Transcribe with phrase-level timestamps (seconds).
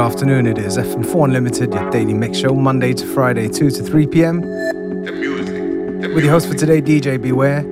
[0.00, 0.46] afternoon.
[0.46, 4.40] It is FM4 Unlimited, your daily mix show, Monday to Friday, 2 to 3 p.m.
[4.40, 5.46] The music.
[6.02, 7.62] The With your host for today, DJ Beware.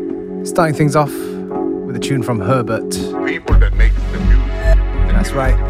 [0.45, 2.91] Starting things off with a tune from Herbert.
[3.27, 4.47] People that make the music.
[4.47, 5.37] The That's music.
[5.37, 5.68] right,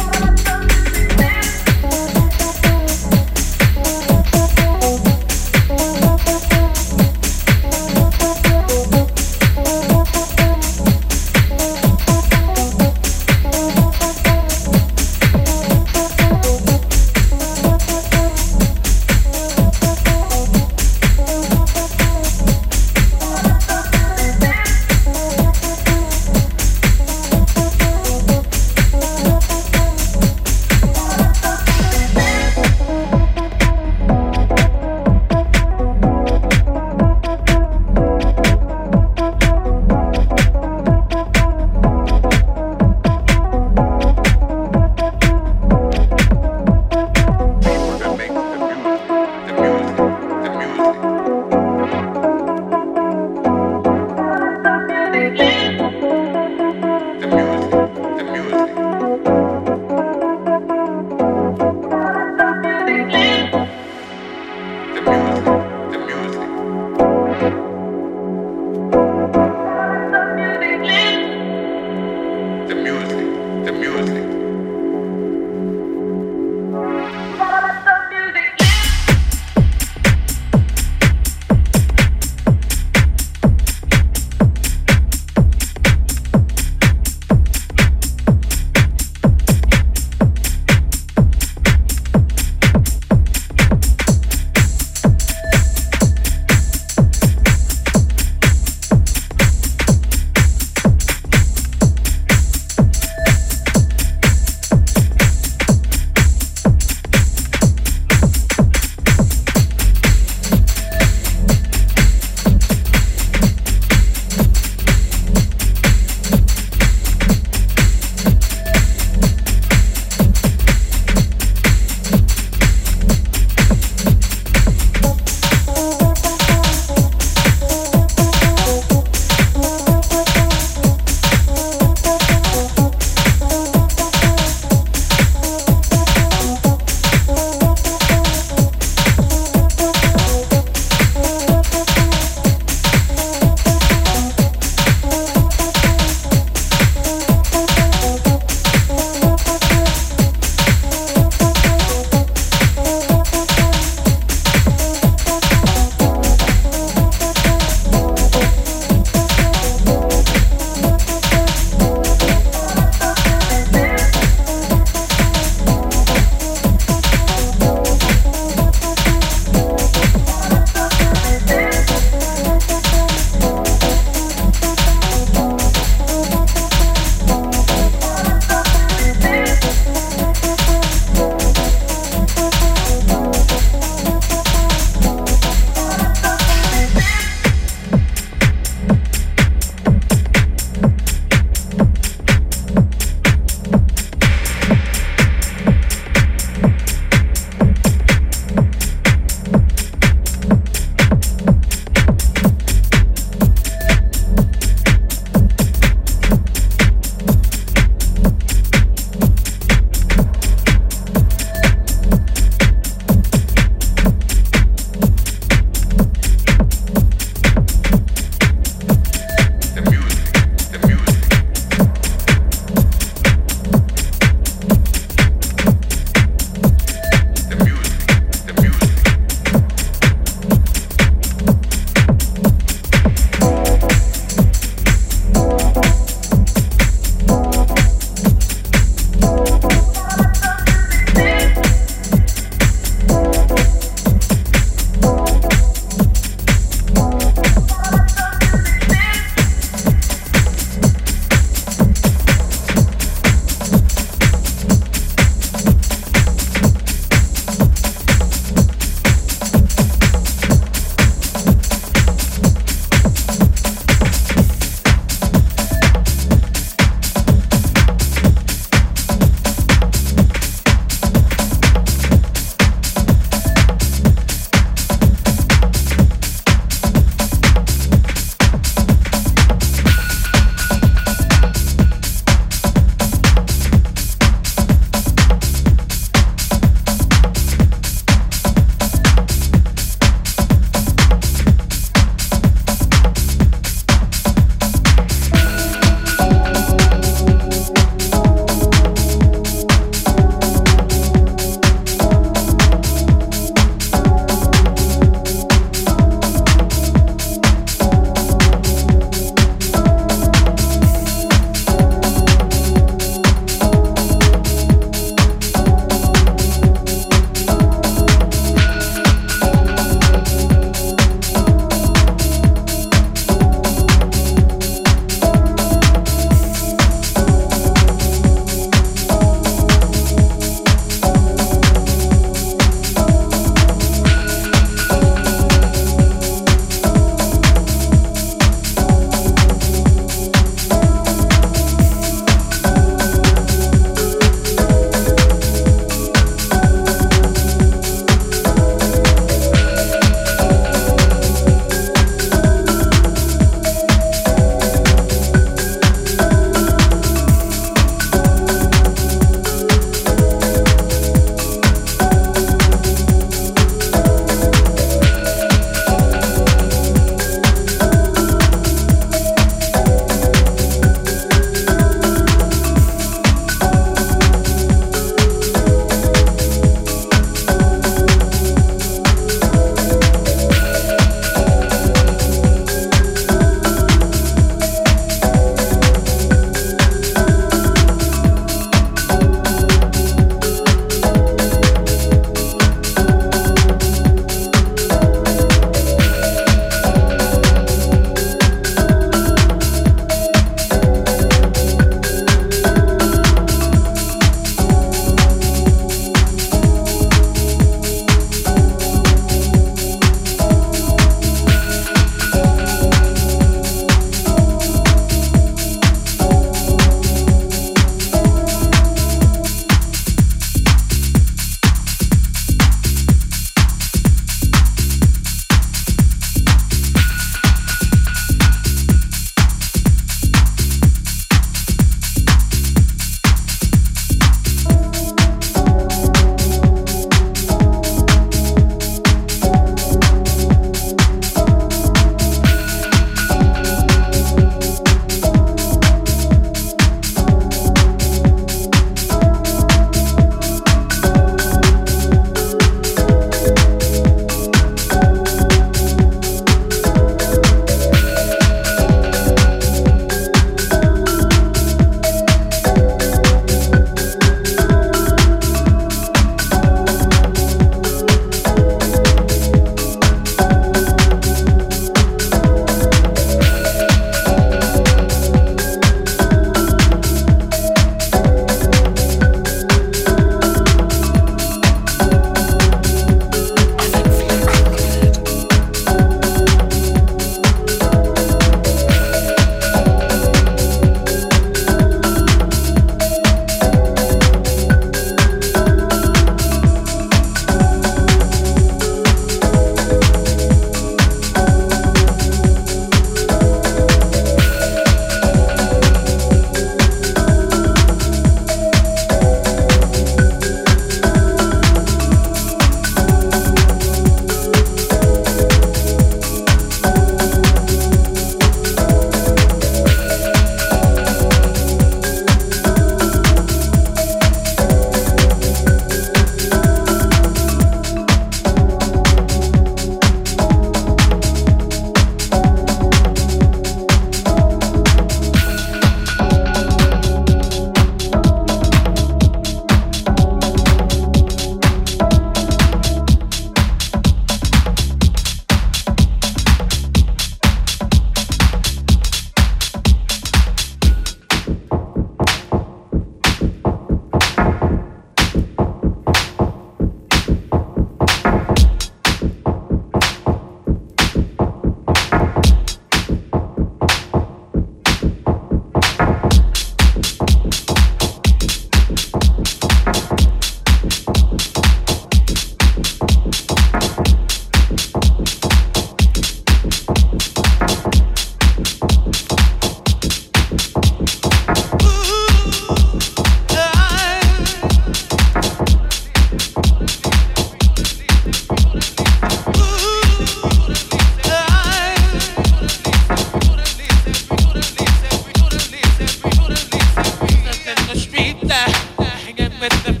[599.61, 600.00] with the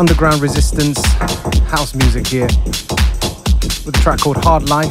[0.00, 1.04] underground resistance
[1.68, 2.46] house music here
[3.84, 4.90] with a track called Hard Life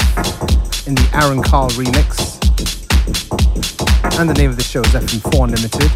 [0.85, 2.37] in the Aaron Carl remix.
[4.19, 5.91] And the name of the show is FM4 Unlimited.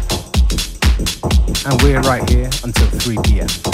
[1.64, 3.73] And we're right here until 3 p.m.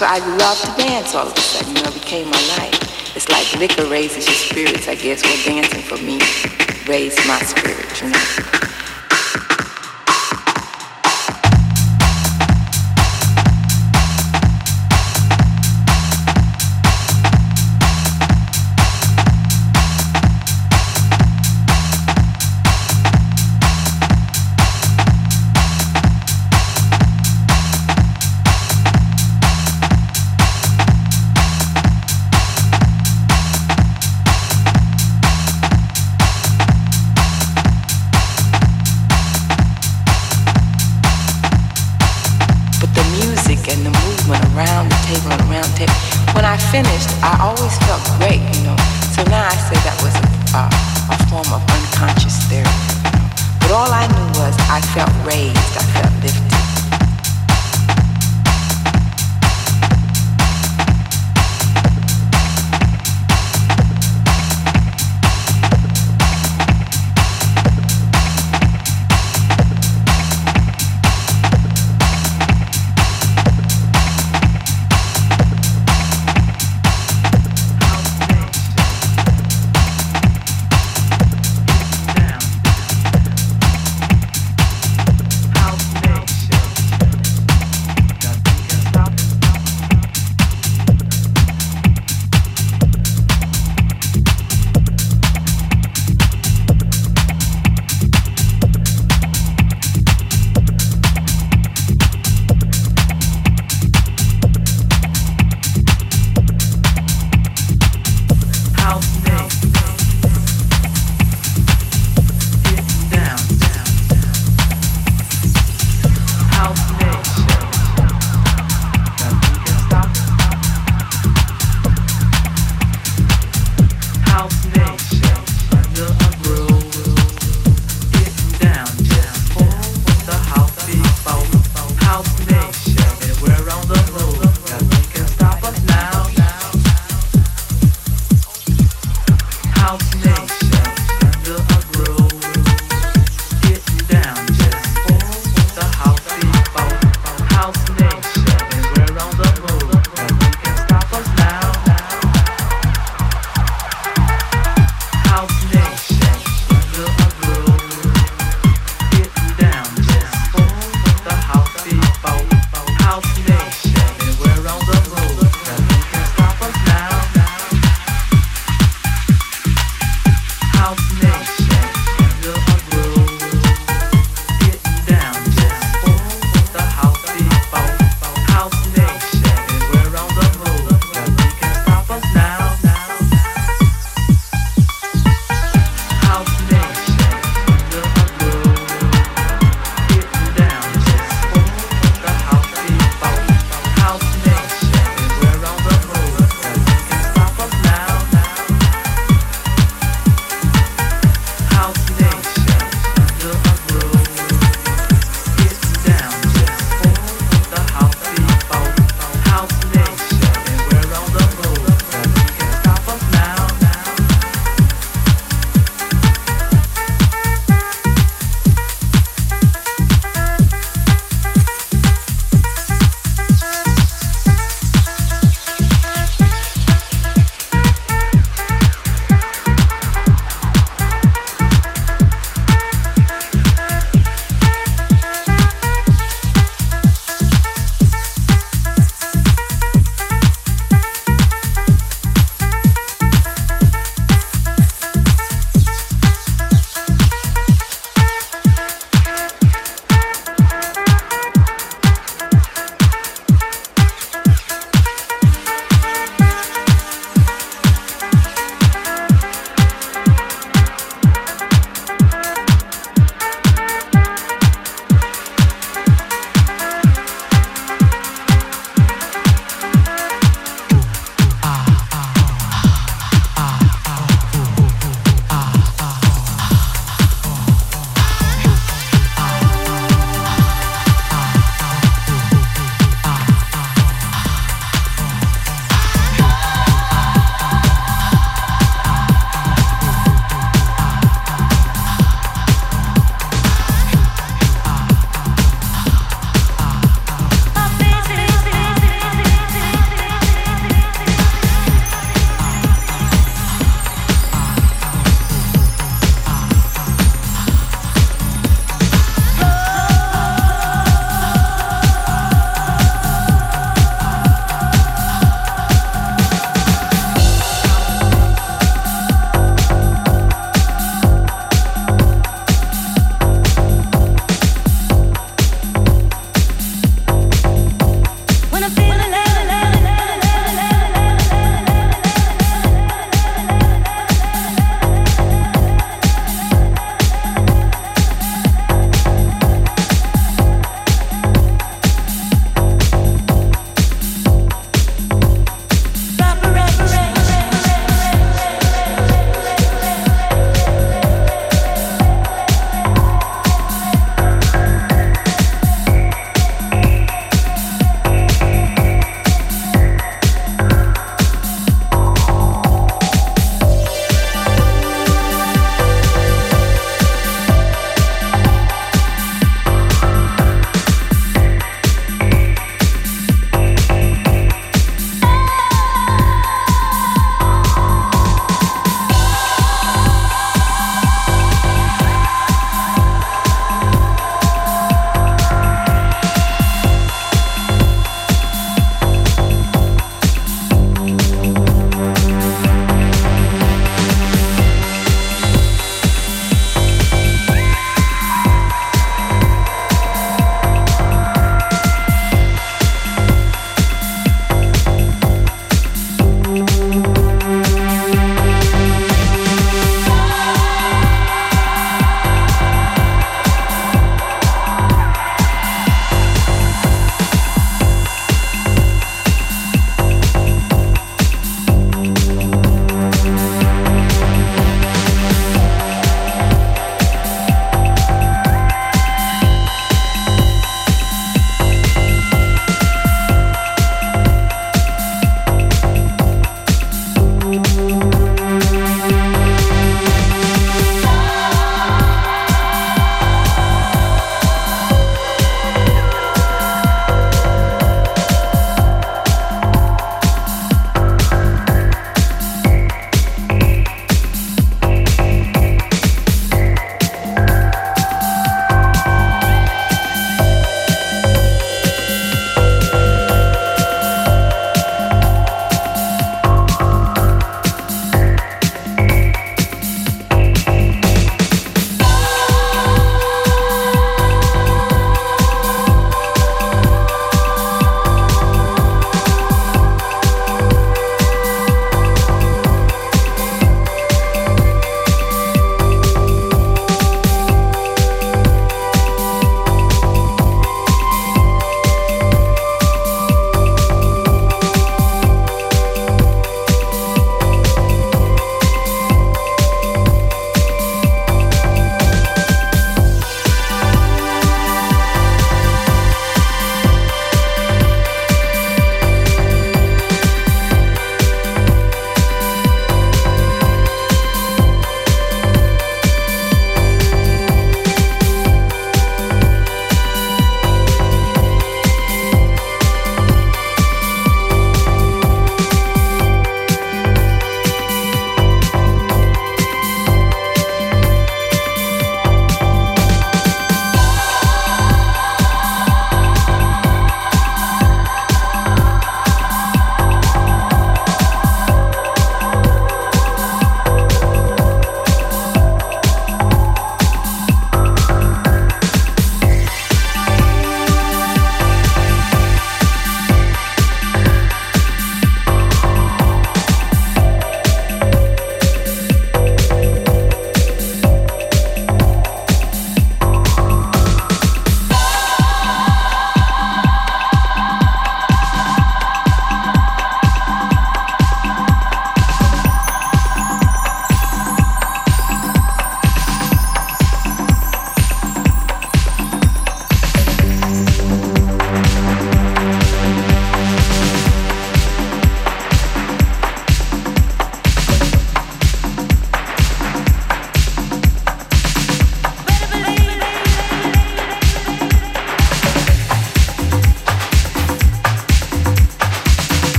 [0.00, 3.14] so I loved to dance all of a sudden, you know, it became my life.
[3.14, 5.22] It's like liquor raises your spirits, I guess.
[5.22, 6.18] Well, dancing for me
[6.88, 8.49] raised my spirit, you know.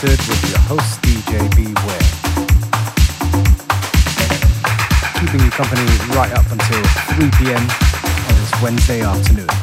[0.00, 2.00] FM4 with your host DJ Beware.
[5.20, 5.82] Keeping you company
[6.16, 6.82] right up until
[7.16, 7.60] 3 p.m.
[7.60, 9.59] on this Wednesday afternoon.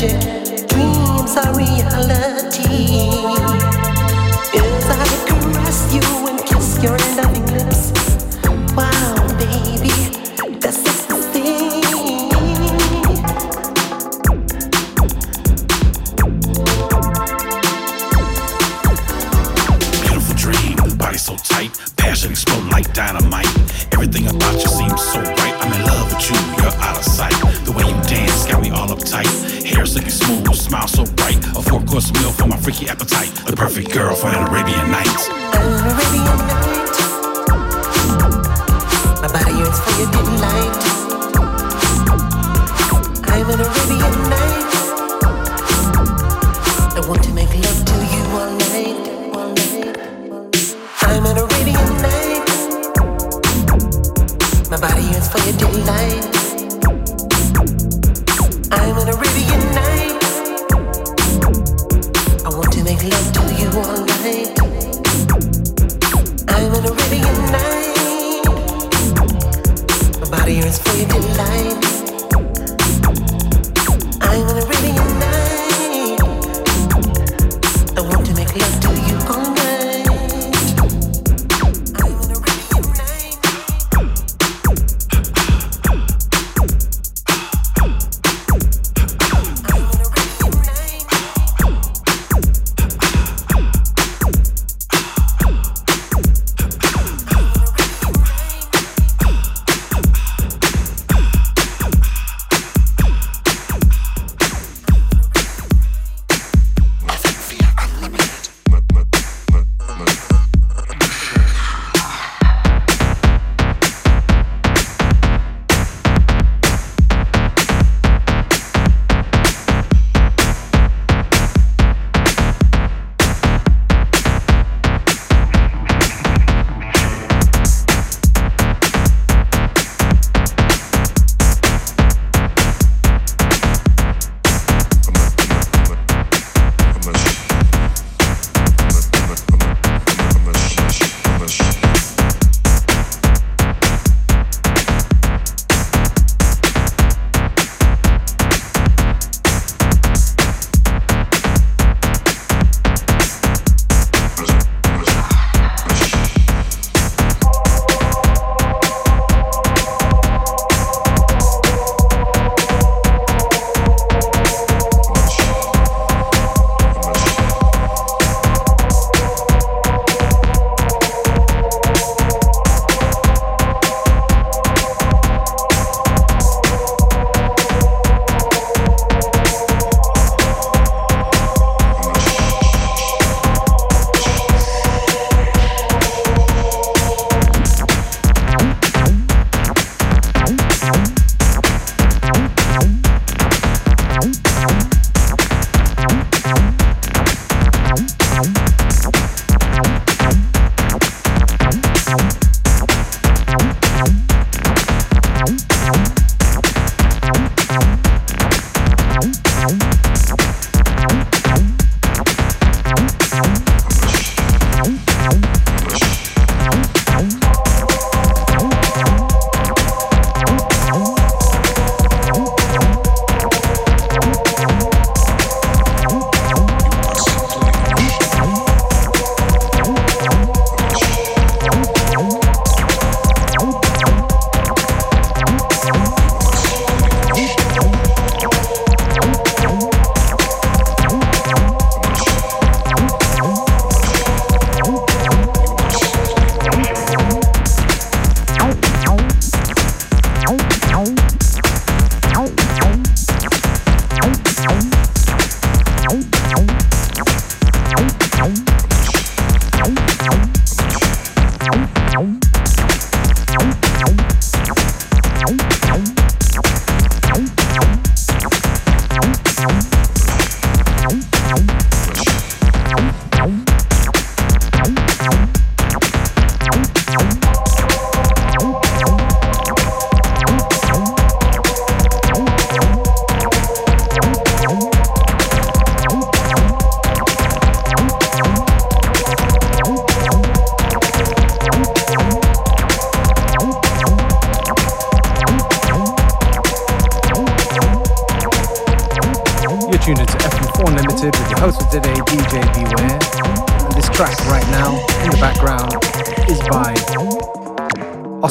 [0.00, 0.29] magic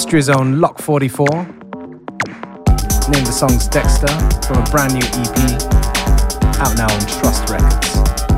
[0.09, 1.27] Austria's own Lock 44.
[1.27, 1.45] Name
[3.25, 4.07] the song's Dexter
[4.47, 5.61] from a brand new EP
[6.59, 8.28] out now on Trust Records.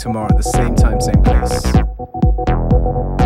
[0.00, 3.19] Tomorrow at the same time, same place.